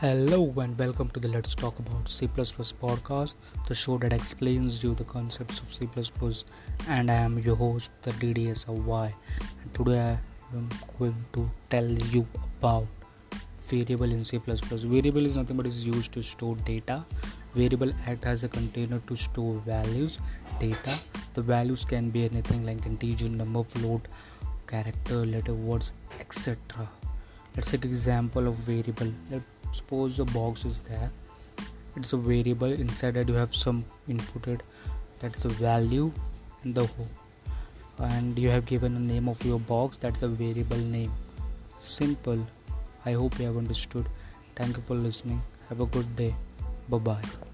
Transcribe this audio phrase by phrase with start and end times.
[0.00, 3.36] Hello and welcome to the Let's Talk About C++ podcast,
[3.68, 5.86] the show that explains you the concepts of C++.
[6.88, 9.12] And I am your host, the DDSY.
[9.62, 12.26] And today I am going to tell you
[12.58, 12.86] about
[13.58, 14.38] variable in C++.
[14.38, 17.04] Variable is nothing but is used to store data.
[17.54, 20.18] Variable act as a container to store values,
[20.58, 20.98] data.
[21.34, 24.08] The values can be anything like integer, number, float,
[24.66, 26.56] character, letter, words, etc.
[27.54, 29.12] Let's take example of variable.
[29.30, 31.10] Let's suppose a box is there
[31.96, 34.60] it's a variable inside that you have some inputted
[35.18, 36.10] that's a value
[36.64, 37.08] and the whole.
[37.98, 41.12] And you have given a name of your box that's a variable name.
[41.78, 42.46] Simple.
[43.04, 44.06] I hope you have understood.
[44.56, 45.42] Thank you for listening.
[45.68, 46.34] Have a good day.
[46.88, 47.49] Bye bye